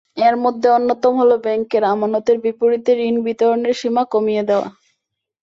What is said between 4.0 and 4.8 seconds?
কমিয়ে দেওয়া।